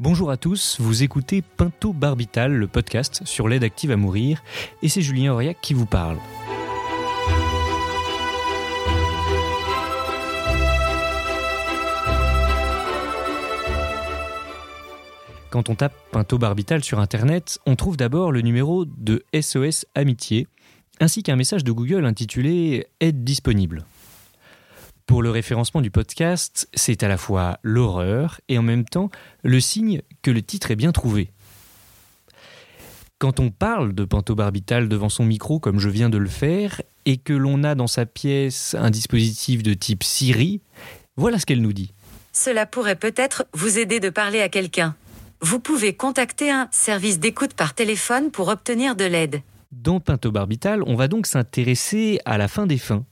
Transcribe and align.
Bonjour 0.00 0.30
à 0.30 0.38
tous, 0.38 0.78
vous 0.80 1.02
écoutez 1.02 1.42
Pinto 1.42 1.92
Barbital, 1.92 2.54
le 2.54 2.66
podcast 2.66 3.20
sur 3.26 3.48
l'aide 3.48 3.62
active 3.62 3.90
à 3.90 3.98
mourir, 3.98 4.42
et 4.80 4.88
c'est 4.88 5.02
Julien 5.02 5.34
Auriac 5.34 5.58
qui 5.60 5.74
vous 5.74 5.84
parle. 5.84 6.16
Quand 15.50 15.68
on 15.68 15.74
tape 15.74 15.92
Pinto 16.12 16.38
Barbital 16.38 16.82
sur 16.82 16.98
Internet, 16.98 17.58
on 17.66 17.76
trouve 17.76 17.98
d'abord 17.98 18.32
le 18.32 18.40
numéro 18.40 18.86
de 18.86 19.22
SOS 19.38 19.84
Amitié, 19.94 20.48
ainsi 20.98 21.22
qu'un 21.22 21.36
message 21.36 21.62
de 21.62 21.72
Google 21.72 22.06
intitulé 22.06 22.86
Aide 23.00 23.22
disponible. 23.22 23.84
Pour 25.10 25.24
le 25.24 25.30
référencement 25.30 25.80
du 25.80 25.90
podcast, 25.90 26.68
c'est 26.72 27.02
à 27.02 27.08
la 27.08 27.16
fois 27.16 27.58
l'horreur 27.64 28.40
et 28.48 28.58
en 28.58 28.62
même 28.62 28.84
temps 28.84 29.10
le 29.42 29.58
signe 29.58 30.02
que 30.22 30.30
le 30.30 30.40
titre 30.40 30.70
est 30.70 30.76
bien 30.76 30.92
trouvé. 30.92 31.32
Quand 33.18 33.40
on 33.40 33.50
parle 33.50 33.92
de 33.92 34.04
pentobarbital 34.04 34.88
devant 34.88 35.08
son 35.08 35.24
micro 35.24 35.58
comme 35.58 35.80
je 35.80 35.88
viens 35.88 36.10
de 36.10 36.16
le 36.16 36.28
faire 36.28 36.80
et 37.06 37.16
que 37.16 37.32
l'on 37.32 37.64
a 37.64 37.74
dans 37.74 37.88
sa 37.88 38.06
pièce 38.06 38.76
un 38.78 38.90
dispositif 38.90 39.64
de 39.64 39.74
type 39.74 40.04
Siri, 40.04 40.60
voilà 41.16 41.40
ce 41.40 41.44
qu'elle 41.44 41.60
nous 41.60 41.72
dit. 41.72 41.92
Cela 42.32 42.64
pourrait 42.64 42.94
peut-être 42.94 43.46
vous 43.52 43.80
aider 43.80 43.98
de 43.98 44.10
parler 44.10 44.40
à 44.40 44.48
quelqu'un. 44.48 44.94
Vous 45.40 45.58
pouvez 45.58 45.92
contacter 45.92 46.52
un 46.52 46.68
service 46.70 47.18
d'écoute 47.18 47.54
par 47.54 47.74
téléphone 47.74 48.30
pour 48.30 48.46
obtenir 48.46 48.94
de 48.94 49.06
l'aide. 49.06 49.42
Dans 49.72 49.98
Pentobarbital, 49.98 50.84
on 50.84 50.94
va 50.94 51.08
donc 51.08 51.26
s'intéresser 51.26 52.20
à 52.26 52.38
la 52.38 52.46
fin 52.46 52.66
des 52.66 52.78
fins, 52.78 53.04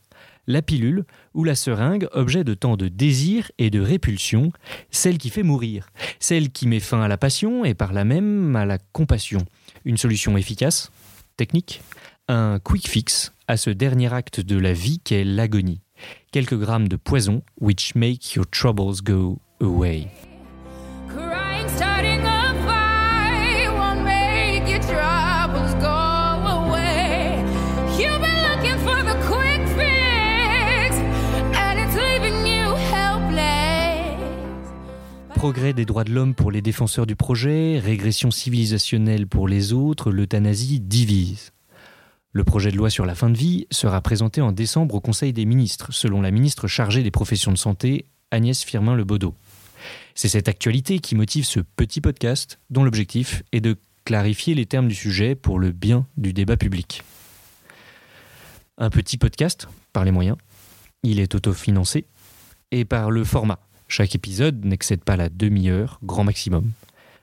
la 0.49 0.63
pilule 0.63 1.05
ou 1.35 1.45
la 1.45 1.55
seringue, 1.55 2.09
objet 2.13 2.43
de 2.43 2.55
tant 2.55 2.77
de 2.77 2.89
désir 2.89 3.53
et 3.59 3.71
de 3.71 3.81
répulsion, 3.81 4.51
celle 4.91 5.19
qui 5.19 5.31
fait 5.31 5.45
mourir, 5.45 5.91
celle 6.19 6.51
qui 6.51 6.67
met 6.67 6.81
fin 6.81 7.01
à 7.01 7.07
la 7.07 7.19
passion 7.19 7.65
et 7.65 7.75
par 7.75 7.93
là 7.93 8.05
même 8.05 8.57
à 8.57 8.67
la 8.67 8.79
compassion. 8.79 9.45
Une 9.85 9.99
solution 9.99 10.37
efficace, 10.37 10.91
technique, 11.37 11.83
un 12.27 12.59
quick 12.59 12.89
fix 12.89 13.33
à 13.47 13.57
ce 13.57 13.71
dernier 13.71 14.13
acte 14.13 14.41
de 14.41 14.59
la 14.59 14.73
vie 14.73 14.99
qu'est 14.99 15.25
l'agonie. 15.25 15.83
Quelques 16.33 16.59
grammes 16.59 16.89
de 16.89 16.97
poison 16.97 17.43
which 17.61 17.95
make 17.95 18.35
your 18.35 18.47
troubles 18.51 19.03
go 19.03 19.39
away. 19.61 20.09
Progrès 35.39 35.73
des 35.73 35.85
droits 35.85 36.03
de 36.03 36.11
l'homme 36.11 36.35
pour 36.35 36.51
les 36.51 36.63
défenseurs 36.63 37.07
du 37.07 37.15
projet, 37.15 37.79
régression 37.79 38.33
civilisationnelle 38.33 39.29
pour 39.29 39.47
les 39.47 39.73
autres, 39.73 40.11
l'euthanasie 40.11 40.81
divise. 40.81 41.53
Le 42.33 42.43
projet 42.43 42.73
de 42.73 42.77
loi 42.77 42.91
sur 42.91 43.07
la 43.07 43.15
fin 43.15 43.31
de 43.31 43.39
vie 43.39 43.69
sera 43.71 44.01
présenté 44.01 44.41
en 44.41 44.51
décembre 44.51 44.97
au 44.97 45.01
Conseil 45.01 45.33
des 45.33 45.45
ministres, 45.45 45.93
selon 45.93 46.23
la 46.23 46.33
ministre 46.33 46.67
chargée 46.67 47.05
des 47.05 47.13
professions 47.13 47.53
de 47.53 47.57
santé, 47.57 48.07
Agnès 48.33 48.65
Firmin-Lebaudot. 48.65 49.33
C'est 50.17 50.29
cette 50.29 50.49
actualité 50.49 50.99
qui 50.99 51.15
motive 51.15 51.45
ce 51.45 51.61
petit 51.61 52.01
podcast, 52.01 52.59
dont 52.71 52.83
l'objectif 52.83 53.45
est 53.53 53.61
de 53.61 53.77
clarifier 54.05 54.57
les 54.57 54.67
termes 54.67 54.89
du 54.89 54.97
sujet 54.97 55.37
pour 55.37 55.61
le 55.61 55.71
bien 55.71 56.05
du 56.17 56.33
débat 56.33 56.57
public. 56.57 57.05
Un 58.77 58.91
petit 58.91 59.19
podcast, 59.19 59.69
par 59.93 60.05
les 60.05 60.11
moyens, 60.11 60.37
il 61.05 61.21
est 61.21 61.37
autofinancé, 61.37 62.07
et 62.71 62.85
par 62.85 63.13
le 63.13 63.23
format. 63.23 63.61
Chaque 63.89 64.15
épisode 64.15 64.67
n'excède 64.67 65.03
pas 65.03 65.17
la 65.17 65.31
demi-heure, 65.31 65.99
grand 66.03 66.23
maximum, 66.23 66.71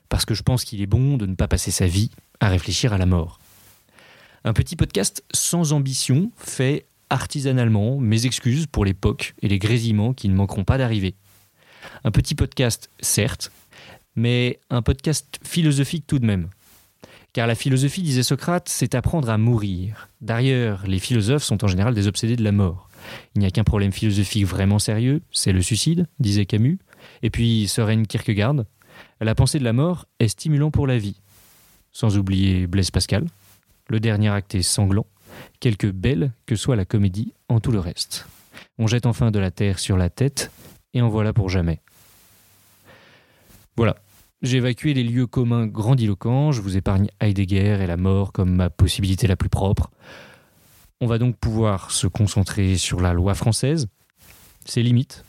parce 0.08 0.24
que 0.24 0.34
je 0.34 0.42
pense 0.42 0.64
qu'il 0.64 0.82
est 0.82 0.86
bon 0.86 1.16
de 1.16 1.24
ne 1.24 1.36
pas 1.36 1.46
passer 1.46 1.70
sa 1.70 1.86
vie 1.86 2.10
à 2.40 2.48
réfléchir 2.48 2.92
à 2.92 2.98
la 2.98 3.06
mort. 3.06 3.38
Un 4.44 4.52
petit 4.52 4.74
podcast 4.74 5.24
sans 5.32 5.72
ambition, 5.72 6.32
fait 6.36 6.86
artisanalement, 7.08 7.98
mes 7.98 8.26
excuses 8.26 8.66
pour 8.66 8.84
l'époque 8.84 9.34
et 9.42 9.48
les 9.48 9.60
grésillements 9.60 10.12
qui 10.12 10.28
ne 10.28 10.34
manqueront 10.34 10.64
pas 10.64 10.76
d'arriver. 10.76 11.14
Un 12.02 12.10
petit 12.10 12.34
podcast, 12.34 12.90
certes, 13.00 13.52
mais 14.16 14.58
un 14.68 14.82
podcast 14.82 15.38
philosophique 15.44 16.04
tout 16.06 16.18
de 16.18 16.26
même. 16.26 16.48
Car 17.32 17.46
la 17.46 17.54
philosophie, 17.54 18.02
disait 18.02 18.24
Socrate, 18.24 18.68
c'est 18.68 18.96
apprendre 18.96 19.30
à 19.30 19.38
mourir. 19.38 20.08
D'ailleurs, 20.20 20.84
les 20.86 20.98
philosophes 20.98 21.44
sont 21.44 21.64
en 21.64 21.68
général 21.68 21.94
des 21.94 22.08
obsédés 22.08 22.36
de 22.36 22.42
la 22.42 22.52
mort. 22.52 22.85
Il 23.34 23.40
n'y 23.40 23.46
a 23.46 23.50
qu'un 23.50 23.64
problème 23.64 23.92
philosophique 23.92 24.46
vraiment 24.46 24.78
sérieux, 24.78 25.22
c'est 25.30 25.52
le 25.52 25.62
suicide, 25.62 26.06
disait 26.18 26.46
Camus. 26.46 26.78
Et 27.22 27.30
puis 27.30 27.68
Soren 27.68 28.06
Kierkegaard, 28.06 28.64
la 29.20 29.34
pensée 29.34 29.58
de 29.58 29.64
la 29.64 29.72
mort 29.72 30.06
est 30.18 30.28
stimulant 30.28 30.70
pour 30.70 30.86
la 30.86 30.98
vie. 30.98 31.20
Sans 31.92 32.18
oublier 32.18 32.66
Blaise 32.66 32.90
Pascal, 32.90 33.26
le 33.88 34.00
dernier 34.00 34.28
acte 34.28 34.54
est 34.54 34.62
sanglant, 34.62 35.06
quelque 35.60 35.86
belle 35.86 36.32
que 36.44 36.56
soit 36.56 36.76
la 36.76 36.84
comédie 36.84 37.32
en 37.48 37.60
tout 37.60 37.72
le 37.72 37.78
reste. 37.78 38.26
On 38.78 38.86
jette 38.86 39.06
enfin 39.06 39.30
de 39.30 39.38
la 39.38 39.50
terre 39.50 39.78
sur 39.78 39.96
la 39.96 40.10
tête, 40.10 40.50
et 40.92 41.00
en 41.00 41.08
voilà 41.08 41.32
pour 41.32 41.48
jamais. 41.48 41.80
Voilà, 43.76 43.96
j'ai 44.42 44.58
évacué 44.58 44.94
les 44.94 45.02
lieux 45.02 45.26
communs 45.26 45.66
grandiloquents, 45.66 46.52
je 46.52 46.60
vous 46.60 46.76
épargne 46.76 47.08
Heidegger 47.20 47.78
et 47.82 47.86
la 47.86 47.96
mort 47.96 48.32
comme 48.32 48.54
ma 48.54 48.70
possibilité 48.70 49.26
la 49.26 49.36
plus 49.36 49.48
propre. 49.48 49.90
On 51.02 51.06
va 51.06 51.18
donc 51.18 51.36
pouvoir 51.36 51.90
se 51.90 52.06
concentrer 52.06 52.78
sur 52.78 53.00
la 53.00 53.12
loi 53.12 53.34
française, 53.34 53.86
ses 54.64 54.82
limites, 54.82 55.24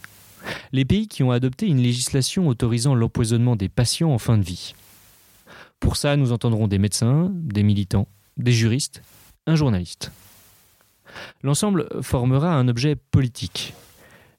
les 0.72 0.86
pays 0.86 1.10
qui 1.10 1.24
ont 1.24 1.32
adopté 1.32 1.68
une 1.68 1.82
législation 1.82 2.48
autorisant 2.48 2.96
l'empoisonnement 2.96 3.58
des 3.58 3.68
patients 3.68 4.12
en 4.12 4.18
fin 4.18 4.38
de 4.38 4.44
vie. 4.44 4.74
Pour 5.82 5.98
ça, 5.98 6.16
nous 6.16 6.32
entendrons 6.32 6.70
des 6.70 6.78
médecins, 6.78 7.30
des 7.34 7.64
militants, 7.64 8.08
des 8.38 8.54
juristes, 8.54 9.02
un 9.46 9.56
journaliste. 9.56 10.12
L'ensemble 11.44 11.88
formera 12.02 12.54
un 12.56 12.70
objet 12.70 12.96
politique. 12.96 13.74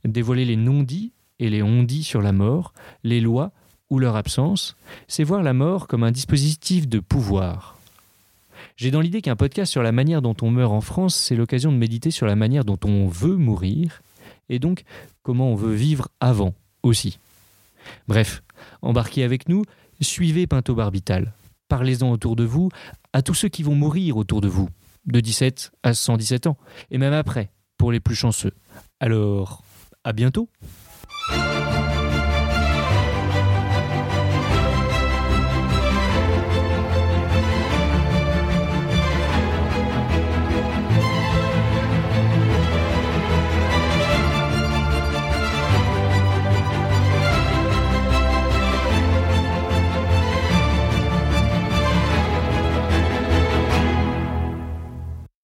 Dévoiler 0.04 0.46
les 0.46 0.56
non-dits 0.56 1.12
et 1.38 1.50
les 1.50 1.62
on-dits 1.62 2.04
sur 2.04 2.22
la 2.22 2.32
mort, 2.32 2.72
les 3.04 3.20
lois 3.20 3.52
ou 3.90 3.98
leur 3.98 4.16
absence, 4.16 4.76
c'est 5.08 5.24
voir 5.24 5.42
la 5.42 5.52
mort 5.52 5.88
comme 5.88 6.04
un 6.04 6.10
dispositif 6.10 6.88
de 6.88 7.00
pouvoir, 7.00 7.77
j'ai 8.78 8.92
dans 8.92 9.00
l'idée 9.00 9.22
qu'un 9.22 9.34
podcast 9.34 9.72
sur 9.72 9.82
la 9.82 9.90
manière 9.90 10.22
dont 10.22 10.36
on 10.40 10.52
meurt 10.52 10.72
en 10.72 10.80
France, 10.80 11.16
c'est 11.16 11.34
l'occasion 11.34 11.72
de 11.72 11.76
méditer 11.76 12.12
sur 12.12 12.26
la 12.26 12.36
manière 12.36 12.64
dont 12.64 12.78
on 12.84 13.08
veut 13.08 13.34
mourir, 13.34 14.02
et 14.48 14.60
donc 14.60 14.84
comment 15.24 15.50
on 15.50 15.56
veut 15.56 15.74
vivre 15.74 16.08
avant 16.20 16.54
aussi. 16.84 17.18
Bref, 18.06 18.44
embarquez 18.80 19.24
avec 19.24 19.48
nous, 19.48 19.64
suivez 20.00 20.46
Pinto 20.46 20.76
Barbital. 20.76 21.32
Parlez-en 21.66 22.12
autour 22.12 22.36
de 22.36 22.44
vous, 22.44 22.70
à 23.12 23.20
tous 23.20 23.34
ceux 23.34 23.48
qui 23.48 23.64
vont 23.64 23.74
mourir 23.74 24.16
autour 24.16 24.40
de 24.40 24.48
vous, 24.48 24.68
de 25.06 25.18
17 25.18 25.72
à 25.82 25.92
117 25.92 26.46
ans, 26.46 26.56
et 26.92 26.98
même 26.98 27.14
après, 27.14 27.50
pour 27.78 27.90
les 27.90 27.98
plus 27.98 28.14
chanceux. 28.14 28.52
Alors, 29.00 29.64
à 30.04 30.12
bientôt 30.12 30.48